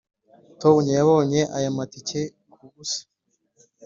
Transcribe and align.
tom 0.61 0.77
yabonye 0.97 1.41
aya 1.57 1.69
matike 1.77 2.21
kubusa. 2.53 3.01